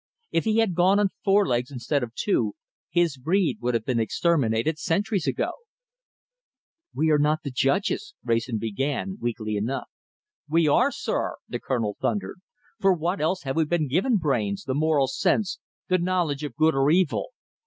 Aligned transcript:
If 0.31 0.45
he 0.45 0.57
had 0.57 0.73
gone 0.73 0.97
on 0.99 1.09
four 1.23 1.47
legs 1.47 1.69
instead 1.69 2.01
of 2.01 2.15
two, 2.15 2.55
his 2.89 3.17
breed 3.17 3.59
would 3.61 3.75
have 3.75 3.85
been 3.85 3.99
exterminated 3.99 4.79
centuries 4.79 5.27
ago." 5.27 5.51
"We 6.91 7.11
are 7.11 7.19
not 7.19 7.43
the 7.43 7.51
judges," 7.51 8.15
Wrayson 8.23 8.57
began, 8.57 9.19
weakly 9.21 9.57
enough. 9.57 9.91
"We 10.49 10.67
are, 10.67 10.91
sir," 10.91 11.35
the 11.47 11.59
Colonel 11.59 11.97
thundered. 12.01 12.41
"For 12.79 12.93
what 12.95 13.21
else 13.21 13.43
have 13.43 13.55
we 13.55 13.65
been 13.65 13.87
given 13.87 14.17
brains, 14.17 14.63
the 14.63 14.73
moral 14.73 15.05
sense, 15.05 15.59
the 15.87 15.99
knowledge 15.99 16.43
of 16.43 16.55
good 16.55 16.73
or 16.73 16.89
evil? 16.89 17.29